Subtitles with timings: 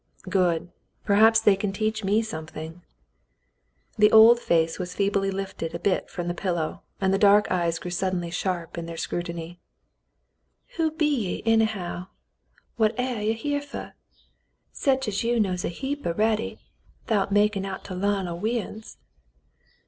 [0.31, 0.71] Good.
[1.05, 2.73] Perhaps they can teach me something." ((14 The
[4.05, 7.19] Mountain Girl The old face was feebly lifted a bit from the pillow, and the
[7.19, 9.59] dark eyes grew suddenly sharp in their scrutiny.
[10.77, 12.07] "Who be ye, anyhow?
[12.77, 13.93] What aire ye here fer?
[14.71, 16.57] Sech as you knows a heap a'ready
[17.05, 18.97] 'thout makin' out to larn o' we uns."